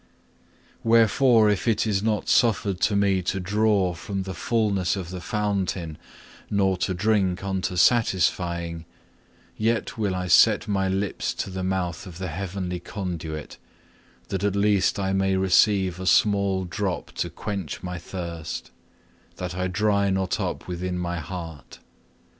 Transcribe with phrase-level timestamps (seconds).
[0.81, 0.91] 4.
[0.93, 5.21] Wherefore if it is not suffered to me to draw from the fulness of the
[5.21, 5.95] fountain,
[6.49, 8.85] nor to drink unto satisfying,
[9.57, 13.59] yet will I set my lips to the mouth of the heavenly conduit,
[14.29, 18.71] that at least I may receive a small drop to quench my thirst,
[19.35, 21.77] that I dry not up within my heart.